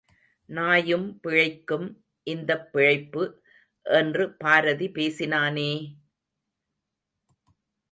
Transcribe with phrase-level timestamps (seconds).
[0.49, 1.85] நாயும் பிழைக்கும்
[2.27, 3.23] இந்தப் பிழைப்பு,
[3.85, 5.71] என்று பாரதி பேசினானே!